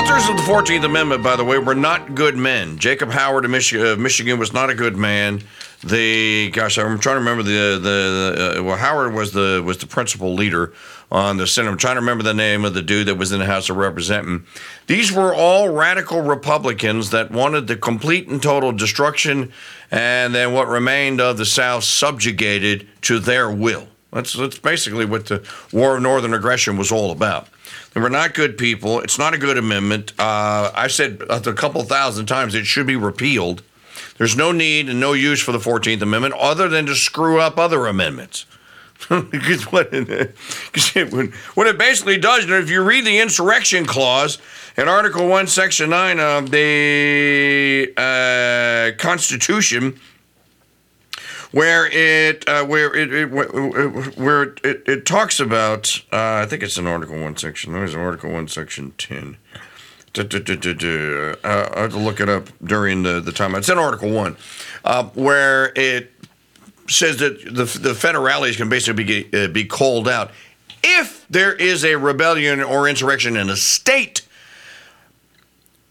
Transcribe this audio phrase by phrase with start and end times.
[0.00, 2.78] Authors of the 14th Amendment, by the way, were not good men.
[2.78, 5.42] Jacob Howard of Michigan, of Michigan was not a good man.
[5.84, 9.86] The gosh, I'm trying to remember the the, uh, well Howard was the was the
[9.86, 10.72] principal leader
[11.12, 11.70] on the Senate.
[11.70, 13.76] I'm trying to remember the name of the dude that was in the House of
[13.76, 14.48] Representatives.
[14.86, 19.52] These were all radical Republicans that wanted the complete and total destruction,
[19.90, 23.86] and then what remained of the South subjugated to their will.
[24.12, 27.48] That's that's basically what the War of Northern Aggression was all about.
[27.94, 29.00] Were not good people.
[29.00, 30.12] It's not a good amendment.
[30.18, 33.62] Uh, I said a couple thousand times it should be repealed.
[34.16, 37.58] There's no need and no use for the 14th Amendment other than to screw up
[37.58, 38.46] other amendments.
[39.30, 44.38] because what, it, what it basically does, if you read the insurrection clause
[44.76, 49.98] in Article 1, Section 9 of the uh, Constitution,
[51.52, 56.78] where it uh, where it, it, where it, it, talks about uh, I think it's
[56.78, 57.72] in Article One, Section.
[57.72, 59.36] There's Article One, Section ten.
[60.16, 63.54] Uh, I have to look it up during the, the time.
[63.54, 64.36] It's in Article One,
[64.84, 66.12] uh, where it
[66.88, 70.30] says that the the federales can basically be uh, be called out
[70.82, 74.22] if there is a rebellion or insurrection in a state.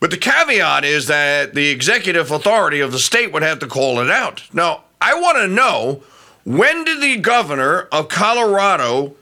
[0.00, 4.00] But the caveat is that the executive authority of the state would have to call
[4.00, 4.44] it out.
[4.52, 6.02] Now, I want to know
[6.44, 9.14] when did the governor of Colorado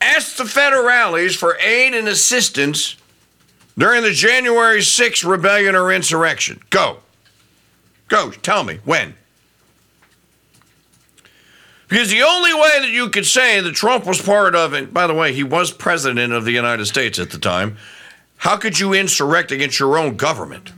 [0.00, 2.96] ask the federales for aid and assistance
[3.78, 6.60] during the January 6th rebellion or insurrection?
[6.70, 6.98] Go.
[8.08, 8.30] Go.
[8.30, 9.14] Tell me when.
[11.88, 15.06] Because the only way that you could say that Trump was part of it, by
[15.06, 17.76] the way, he was president of the United States at the time.
[18.38, 20.72] How could you insurrect against your own government?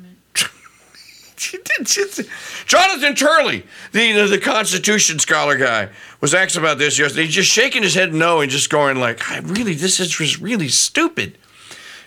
[2.67, 5.89] Jonathan Turley, the, the, the Constitution scholar guy,
[6.21, 7.25] was asked about this yesterday.
[7.27, 10.41] He's just shaking his head no and just going like, "I really, this is just
[10.41, 11.39] really stupid."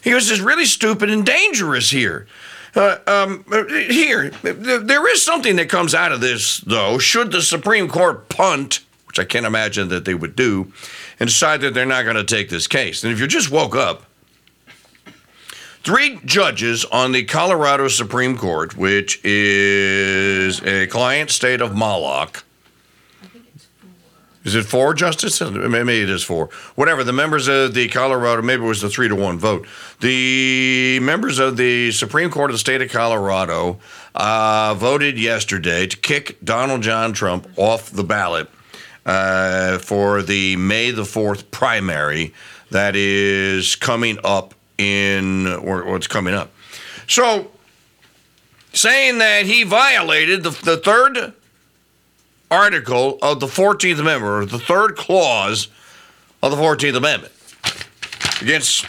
[0.04, 2.28] He goes, "It's really stupid and dangerous here."
[2.76, 3.46] Uh, um,
[3.90, 6.98] here, there is something that comes out of this, though.
[6.98, 10.72] Should the Supreme Court punt, which I can't imagine that they would do,
[11.20, 13.76] and decide that they're not going to take this case, and if you just woke
[13.76, 14.06] up
[15.84, 22.44] Three judges on the Colorado Supreme Court, which is a client state of Moloch.
[24.44, 25.50] Is it four justices?
[25.52, 26.50] Maybe it is four.
[26.76, 27.04] Whatever.
[27.04, 29.68] The members of the Colorado, maybe it was the three to one vote.
[30.02, 33.80] The members of the Supreme Court of the state of Colorado
[34.14, 38.50] uh, voted yesterday to kick Donald John Trump off the ballot
[39.06, 42.34] uh, for the May the 4th primary
[42.70, 46.52] that is coming up in or what's coming up.
[47.08, 47.52] So,
[48.74, 51.34] saying that he violated the, the third
[52.50, 55.68] article of the 14th Amendment, or the third clause
[56.44, 57.34] of the 14th Amendment,
[58.42, 58.86] against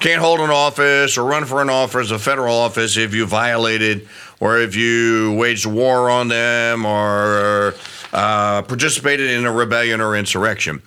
[0.00, 4.08] can't hold an office or run for an office, a federal office, if you violated
[4.40, 7.74] or if you waged war on them or
[8.14, 10.80] uh, participated in a rebellion or insurrection.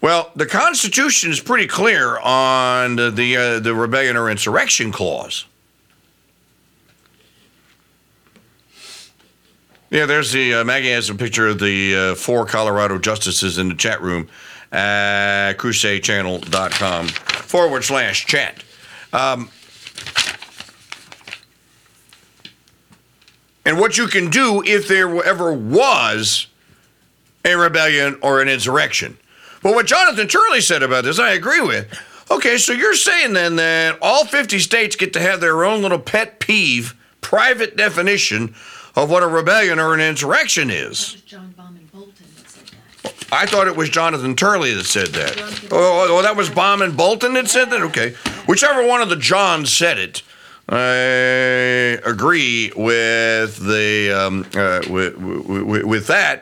[0.00, 5.46] Well, the Constitution is pretty clear on the the, uh, the rebellion or insurrection clause.
[9.90, 13.68] Yeah, there's the uh, Maggie has a picture of the uh, four Colorado justices in
[13.68, 14.28] the chat room
[14.72, 18.62] at crusadechannel.com forward slash chat.
[19.12, 19.48] Um,
[23.64, 26.48] and what you can do if there ever was
[27.44, 29.16] a rebellion or an insurrection.
[29.66, 31.88] But what Jonathan Turley said about this, I agree with.
[32.30, 35.98] Okay, so you're saying then that all 50 states get to have their own little
[35.98, 38.54] pet peeve, private definition
[38.94, 41.14] of what a rebellion or an insurrection is.
[41.26, 42.68] John Bauman Bolton that said
[43.02, 43.32] that.
[43.32, 45.36] I thought it was Jonathan Turley that said that.
[45.72, 47.82] Oh, oh, that was Bauman Bolton that said that?
[47.82, 48.14] Okay.
[48.46, 50.22] Whichever one of the Johns said it.
[50.68, 50.84] I
[52.04, 56.34] agree with the um, uh, with, with, with that.